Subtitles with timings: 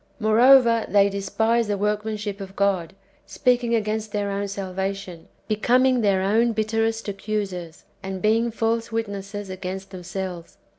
[0.19, 2.95] Moreover, they despise the workmanship of God,
[3.27, 9.51] speaking against their own salvation, becoming their own bitterest accusers, and being false wit nesses
[9.51, 10.57] [against themselves].